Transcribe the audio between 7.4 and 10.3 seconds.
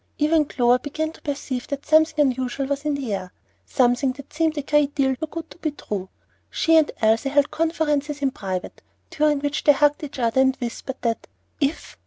conferences in private, during which they hugged each